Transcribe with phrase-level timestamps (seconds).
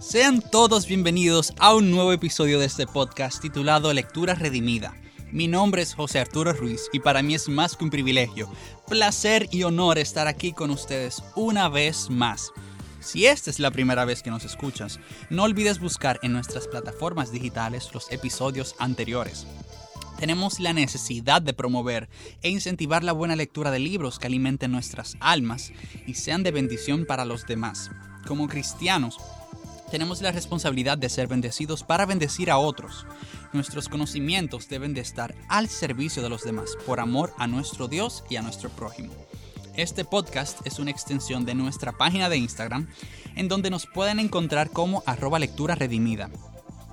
[0.00, 4.94] Sean todos bienvenidos a un nuevo episodio de este podcast titulado Lectura Redimida.
[5.32, 8.50] Mi nombre es José Arturo Ruiz y para mí es más que un privilegio,
[8.88, 12.52] placer y honor estar aquí con ustedes una vez más.
[13.08, 15.00] Si esta es la primera vez que nos escuchas,
[15.30, 19.46] no olvides buscar en nuestras plataformas digitales los episodios anteriores.
[20.18, 22.10] Tenemos la necesidad de promover
[22.42, 25.72] e incentivar la buena lectura de libros que alimenten nuestras almas
[26.06, 27.90] y sean de bendición para los demás.
[28.26, 29.16] Como cristianos,
[29.90, 33.06] tenemos la responsabilidad de ser bendecidos para bendecir a otros.
[33.54, 38.22] Nuestros conocimientos deben de estar al servicio de los demás por amor a nuestro Dios
[38.28, 39.14] y a nuestro prójimo.
[39.78, 42.88] Este podcast es una extensión de nuestra página de Instagram
[43.36, 46.30] en donde nos pueden encontrar como arroba lectura redimida.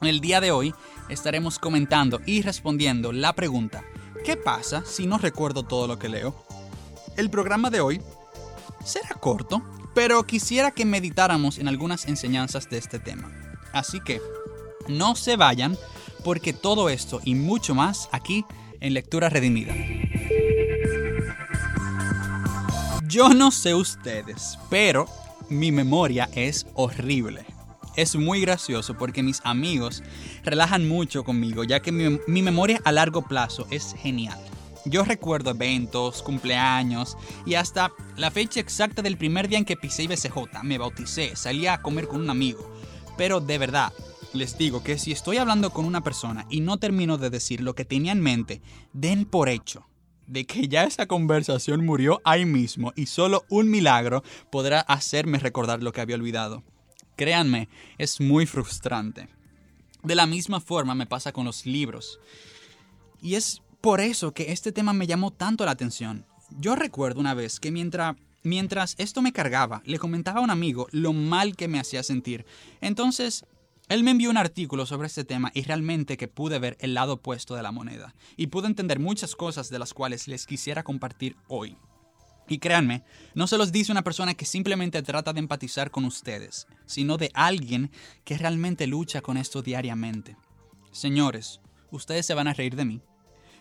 [0.00, 0.72] El día de hoy
[1.08, 3.82] estaremos comentando y respondiendo la pregunta,
[4.24, 6.36] ¿qué pasa si no recuerdo todo lo que leo?
[7.16, 8.00] El programa de hoy
[8.84, 9.60] será corto,
[9.92, 13.28] pero quisiera que meditáramos en algunas enseñanzas de este tema.
[13.72, 14.22] Así que,
[14.86, 15.76] no se vayan,
[16.22, 18.44] porque todo esto y mucho más aquí
[18.78, 19.74] en Lectura Redimida.
[23.08, 25.06] Yo no sé ustedes, pero
[25.48, 27.46] mi memoria es horrible.
[27.96, 30.02] Es muy gracioso porque mis amigos
[30.44, 34.38] relajan mucho conmigo, ya que mi, memoria a largo plazo es genial.
[34.84, 40.02] Yo recuerdo eventos, cumpleaños y hasta la fecha exacta del primer día en que pisé
[40.02, 42.70] IBCJ, me bauticé, salí a comer con un amigo.
[43.16, 43.90] Pero de verdad,
[44.34, 47.74] les digo que si estoy hablando con una persona y no termino de decir lo
[47.74, 48.60] que tenía en mente,
[48.92, 49.88] den por hecho
[50.28, 55.82] de que ya esa conversación murió ahí mismo y solo un milagro podrá hacerme recordar
[55.82, 56.62] lo que había olvidado.
[57.16, 59.28] Créanme, es muy frustrante.
[60.04, 62.20] De la misma forma me pasa con los libros.
[63.20, 66.24] Y es por eso que este tema me llamó tanto la atención.
[66.60, 70.86] Yo recuerdo una vez que mientras, mientras esto me cargaba, le comentaba a un amigo
[70.92, 72.44] lo mal que me hacía sentir.
[72.80, 73.44] Entonces,
[73.88, 77.14] él me envió un artículo sobre este tema y realmente que pude ver el lado
[77.14, 78.14] opuesto de la moneda.
[78.36, 81.76] Y pude entender muchas cosas de las cuales les quisiera compartir hoy.
[82.48, 83.02] Y créanme,
[83.34, 87.30] no se los dice una persona que simplemente trata de empatizar con ustedes, sino de
[87.34, 87.90] alguien
[88.24, 90.36] que realmente lucha con esto diariamente.
[90.90, 91.60] Señores,
[91.90, 93.02] ustedes se van a reír de mí,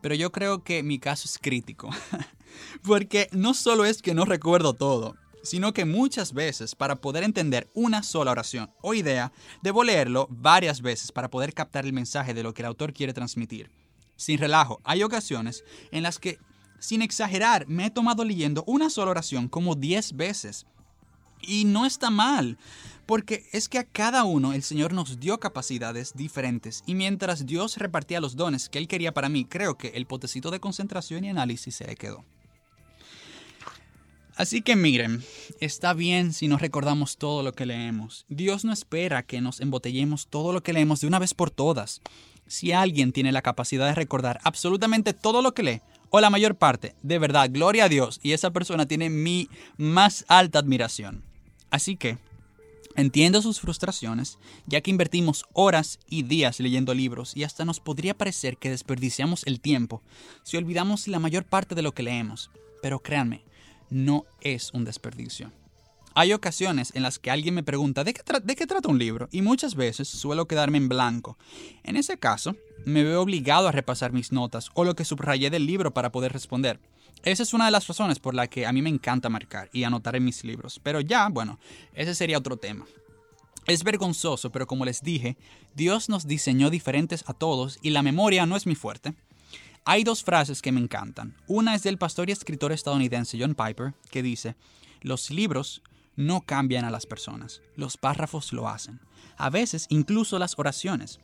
[0.00, 1.90] pero yo creo que mi caso es crítico.
[2.82, 7.68] Porque no solo es que no recuerdo todo, sino que muchas veces para poder entender
[7.74, 9.32] una sola oración o idea,
[9.62, 13.12] debo leerlo varias veces para poder captar el mensaje de lo que el autor quiere
[13.12, 13.70] transmitir.
[14.16, 16.38] Sin relajo, hay ocasiones en las que,
[16.80, 20.66] sin exagerar, me he tomado leyendo una sola oración como 10 veces.
[21.40, 22.58] Y no está mal,
[23.06, 27.76] porque es que a cada uno el Señor nos dio capacidades diferentes y mientras Dios
[27.76, 31.30] repartía los dones que Él quería para mí, creo que el potecito de concentración y
[31.30, 32.24] análisis se le quedó.
[34.38, 35.24] Así que miren,
[35.58, 38.24] está bien si no recordamos todo lo que leemos.
[38.28, 42.00] Dios no espera que nos embotellemos todo lo que leemos de una vez por todas.
[42.46, 46.54] Si alguien tiene la capacidad de recordar absolutamente todo lo que lee, o la mayor
[46.54, 51.24] parte, de verdad, gloria a Dios, y esa persona tiene mi más alta admiración.
[51.70, 52.18] Así que,
[52.94, 54.38] entiendo sus frustraciones,
[54.68, 59.44] ya que invertimos horas y días leyendo libros y hasta nos podría parecer que desperdiciamos
[59.48, 60.00] el tiempo
[60.44, 62.52] si olvidamos la mayor parte de lo que leemos.
[62.80, 63.42] Pero créanme,
[63.90, 65.52] no es un desperdicio.
[66.14, 69.28] Hay ocasiones en las que alguien me pregunta ¿de qué, ¿de qué, trata un libro?
[69.30, 71.38] Y muchas veces suelo quedarme en blanco.
[71.84, 75.66] En ese caso, me veo obligado a repasar mis notas o lo que subrayé del
[75.66, 76.80] libro para poder responder.
[77.22, 79.84] Esa es una de las razones por la que a mí me encanta marcar y
[79.84, 80.80] anotar en mis libros.
[80.82, 81.58] Pero ya, bueno,
[81.94, 82.86] ese sería otro tema.
[83.66, 85.36] Es vergonzoso, pero como les dije,
[85.74, 89.14] Dios nos diseñó diferentes a todos y la memoria no es mi fuerte.
[89.90, 91.34] Hay dos frases que me encantan.
[91.46, 94.54] Una es del pastor y escritor estadounidense John Piper, que dice,
[95.00, 95.82] los libros
[96.14, 99.00] no cambian a las personas, los párrafos lo hacen,
[99.38, 101.20] a veces incluso las oraciones.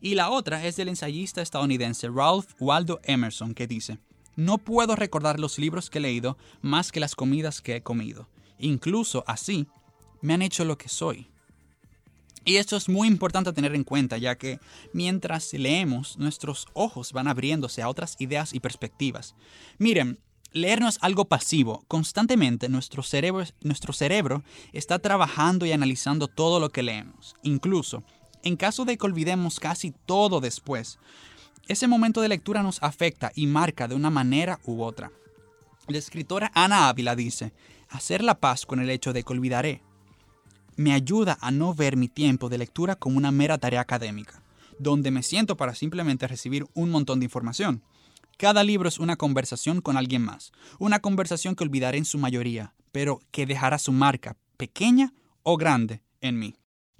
[0.00, 3.98] Y la otra es del ensayista estadounidense Ralph Waldo Emerson, que dice,
[4.36, 8.26] no puedo recordar los libros que he leído más que las comidas que he comido.
[8.58, 9.66] Incluso así,
[10.22, 11.31] me han hecho lo que soy.
[12.44, 14.58] Y esto es muy importante tener en cuenta, ya que
[14.92, 19.36] mientras leemos, nuestros ojos van abriéndose a otras ideas y perspectivas.
[19.78, 20.18] Miren,
[20.52, 21.84] leer no es algo pasivo.
[21.86, 24.42] Constantemente nuestro cerebro, nuestro cerebro
[24.72, 27.36] está trabajando y analizando todo lo que leemos.
[27.42, 28.02] Incluso,
[28.42, 30.98] en caso de que olvidemos casi todo después,
[31.68, 35.12] ese momento de lectura nos afecta y marca de una manera u otra.
[35.86, 37.52] La escritora Ana Ávila dice,
[37.88, 39.82] hacer la paz con el hecho de que olvidaré
[40.76, 44.42] me ayuda a no ver mi tiempo de lectura como una mera tarea académica.
[44.78, 47.82] donde me siento para simplemente recibir un montón de información.
[48.36, 52.74] Cada libro es una conversación con alguien más, una conversación que olvidaré en su mayoría,
[52.90, 55.12] pero que dejará su marca, pequeña
[55.44, 56.56] o grande, en mí.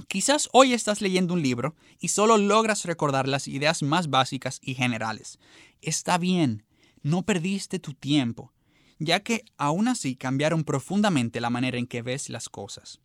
[0.07, 4.75] Quizás hoy estás leyendo un libro y solo logras recordar las ideas más básicas y
[4.75, 5.39] generales.
[5.81, 6.65] Está bien,
[7.03, 8.53] no perdiste tu tiempo,
[8.99, 13.01] ya que aún así cambiaron profundamente la manera en que ves las cosas.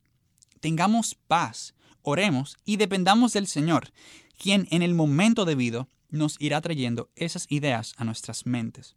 [0.59, 3.91] Tengamos paz, oremos y dependamos del Señor,
[4.37, 8.95] quien en el momento debido nos irá trayendo esas ideas a nuestras mentes.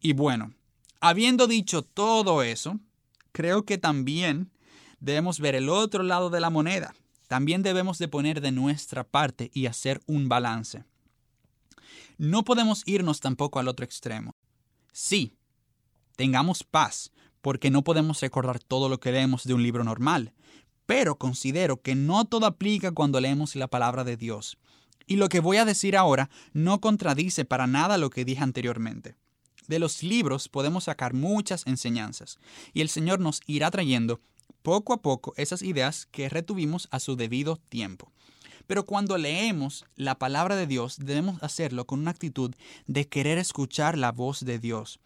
[0.00, 0.54] Y bueno,
[1.00, 2.80] habiendo dicho todo eso,
[3.32, 4.50] creo que también
[5.00, 6.94] debemos ver el otro lado de la moneda.
[7.28, 10.84] También debemos de poner de nuestra parte y hacer un balance.
[12.18, 14.34] No podemos irnos tampoco al otro extremo.
[14.92, 15.36] Sí,
[16.16, 20.34] tengamos paz, porque no podemos recordar todo lo que leemos de un libro normal,
[20.90, 24.58] pero considero que no todo aplica cuando leemos la palabra de Dios.
[25.06, 29.14] Y lo que voy a decir ahora no contradice para nada lo que dije anteriormente.
[29.68, 32.40] De los libros podemos sacar muchas enseñanzas,
[32.72, 34.18] y el Señor nos irá trayendo
[34.62, 38.10] poco a poco esas ideas que retuvimos a su debido tiempo.
[38.66, 42.52] Pero cuando leemos la palabra de Dios debemos hacerlo con una actitud
[42.88, 44.98] de querer escuchar la voz de Dios.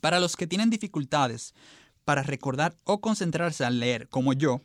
[0.00, 1.52] Para los que tienen dificultades
[2.04, 4.60] para recordar o concentrarse al leer, como yo,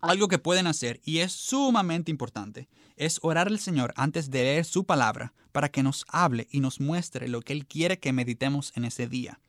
[0.00, 4.64] algo que pueden hacer y es sumamente importante es orar al Señor antes de leer
[4.64, 8.72] su palabra para que nos hable y nos muestre lo que Él quiere que meditemos
[8.76, 9.40] en ese día.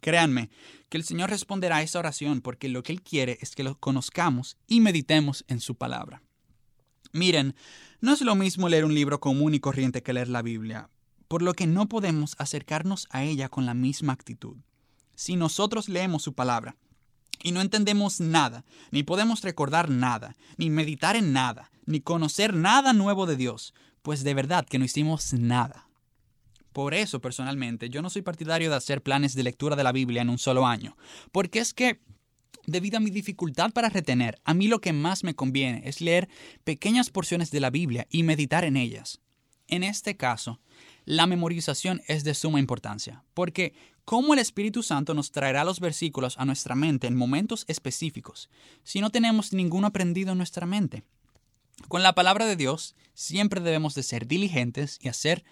[0.00, 0.50] Créanme
[0.88, 3.78] que el Señor responderá a esa oración porque lo que Él quiere es que lo
[3.78, 6.22] conozcamos y meditemos en su palabra.
[7.12, 7.54] Miren,
[8.00, 10.90] no es lo mismo leer un libro común y corriente que leer la Biblia,
[11.28, 14.56] por lo que no podemos acercarnos a ella con la misma actitud.
[15.14, 16.76] Si nosotros leemos su palabra
[17.42, 22.92] y no entendemos nada, ni podemos recordar nada, ni meditar en nada, ni conocer nada
[22.92, 25.88] nuevo de Dios, pues de verdad que no hicimos nada.
[26.72, 30.22] Por eso, personalmente, yo no soy partidario de hacer planes de lectura de la Biblia
[30.22, 30.96] en un solo año,
[31.30, 32.00] porque es que,
[32.66, 36.28] debido a mi dificultad para retener, a mí lo que más me conviene es leer
[36.64, 39.20] pequeñas porciones de la Biblia y meditar en ellas.
[39.68, 40.60] En este caso,
[41.04, 43.74] la memorización es de suma importancia, porque
[44.04, 48.48] ¿cómo el Espíritu Santo nos traerá los versículos a nuestra mente en momentos específicos
[48.82, 51.02] si no tenemos ninguno aprendido en nuestra mente?
[51.88, 55.44] Con la palabra de Dios siempre debemos de ser diligentes y hacer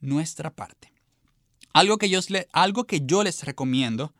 [0.00, 0.92] nuestra parte.
[1.72, 2.20] Algo que yo,
[2.52, 4.14] algo que yo les recomiendo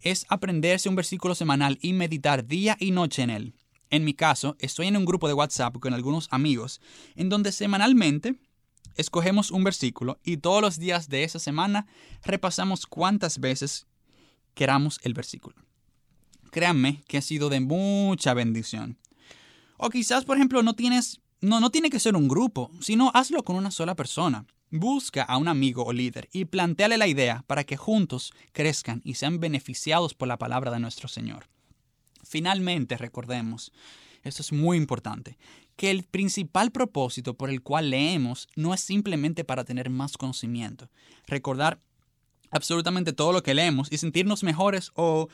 [0.00, 3.54] es aprenderse un versículo semanal y meditar día y noche en él.
[3.90, 6.80] En mi caso, estoy en un grupo de WhatsApp con algunos amigos
[7.14, 8.36] en donde semanalmente
[8.96, 11.86] escogemos un versículo y todos los días de esa semana
[12.22, 13.86] repasamos cuántas veces
[14.54, 15.56] queramos el versículo.
[16.50, 18.98] Créanme que ha sido de mucha bendición.
[19.76, 23.42] O quizás, por ejemplo, no tienes, no, no tiene que ser un grupo, sino hazlo
[23.42, 24.46] con una sola persona.
[24.70, 29.14] Busca a un amigo o líder y planteale la idea para que juntos crezcan y
[29.14, 31.48] sean beneficiados por la palabra de nuestro Señor.
[32.24, 33.72] Finalmente, recordemos,
[34.22, 35.36] esto es muy importante,
[35.76, 40.88] que el principal propósito por el cual leemos no es simplemente para tener más conocimiento,
[41.26, 41.80] recordar
[42.50, 45.28] absolutamente todo lo que leemos y sentirnos mejores o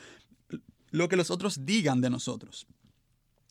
[0.89, 2.67] lo que los otros digan de nosotros.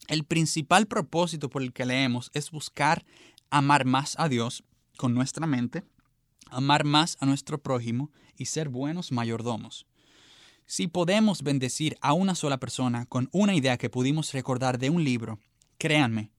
[0.09, 3.05] El principal propósito por el que leemos es buscar
[3.51, 4.65] amar más a Dios
[4.97, 5.85] con nuestra mente,
[6.47, 9.87] amar más a nuestro prójimo y ser buenos mayordomos.
[10.67, 15.05] Si podemos bendecir a una sola persona con una idea que pudimos recordar de un
[15.05, 15.39] libro,
[15.79, 16.31] créanme,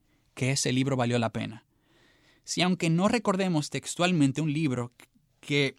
[0.41, 1.65] que ese libro valió la pena.
[2.43, 4.91] Si aunque no recordemos textualmente un libro
[5.39, 5.75] que,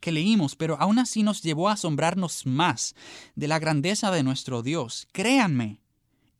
[0.00, 2.94] que leímos, pero aún así nos llevó a asombrarnos más
[3.34, 5.80] de la grandeza de nuestro Dios, créanme,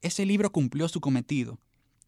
[0.02, 1.58] ese libro cumplió su cometido.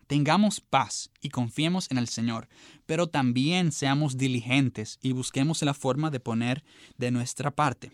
[0.06, 2.48] Tengamos paz y confiemos en el Señor,
[2.86, 6.62] pero también seamos diligentes y busquemos la forma de poner
[6.96, 7.90] de nuestra parte.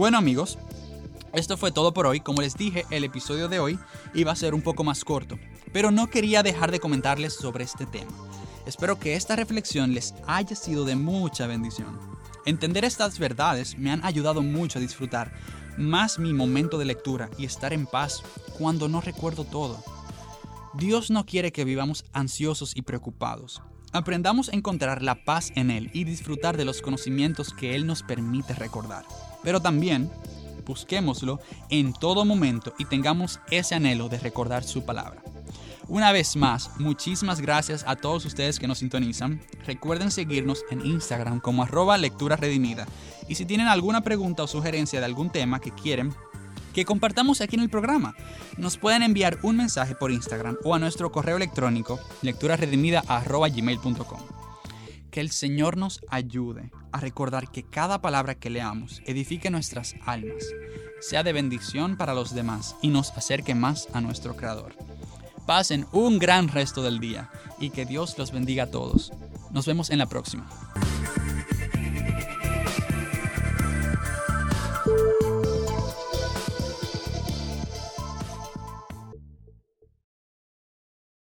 [0.00, 0.56] Bueno amigos,
[1.34, 2.20] esto fue todo por hoy.
[2.20, 3.78] Como les dije, el episodio de hoy
[4.14, 5.38] iba a ser un poco más corto,
[5.74, 8.10] pero no quería dejar de comentarles sobre este tema.
[8.64, 11.98] Espero que esta reflexión les haya sido de mucha bendición.
[12.46, 15.34] Entender estas verdades me han ayudado mucho a disfrutar
[15.76, 18.22] más mi momento de lectura y estar en paz
[18.56, 19.84] cuando no recuerdo todo.
[20.72, 23.60] Dios no quiere que vivamos ansiosos y preocupados.
[23.92, 28.04] Aprendamos a encontrar la paz en Él y disfrutar de los conocimientos que Él nos
[28.04, 29.04] permite recordar.
[29.42, 30.08] Pero también
[30.64, 35.20] busquémoslo en todo momento y tengamos ese anhelo de recordar su palabra.
[35.88, 39.40] Una vez más, muchísimas gracias a todos ustedes que nos sintonizan.
[39.66, 42.86] Recuerden seguirnos en Instagram como arroba lectura redimida.
[43.28, 46.14] Y si tienen alguna pregunta o sugerencia de algún tema que quieren
[46.72, 48.14] que compartamos aquí en el programa,
[48.56, 54.20] nos pueden enviar un mensaje por Instagram o a nuestro correo electrónico lecturaredimida.gmail.com.
[55.10, 60.44] Que el Señor nos ayude a recordar que cada palabra que leamos edifique nuestras almas,
[61.00, 64.76] sea de bendición para los demás y nos acerque más a nuestro Creador.
[65.46, 69.12] Pasen un gran resto del día y que Dios los bendiga a todos.
[69.50, 70.48] Nos vemos en la próxima.